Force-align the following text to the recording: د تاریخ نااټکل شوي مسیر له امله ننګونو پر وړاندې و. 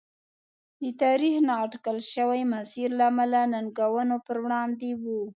د 0.81 0.83
تاریخ 1.03 1.35
نااټکل 1.49 1.97
شوي 2.13 2.41
مسیر 2.53 2.89
له 2.99 3.05
امله 3.11 3.41
ننګونو 3.53 4.15
پر 4.25 4.37
وړاندې 4.43 4.89
و. 5.01 5.03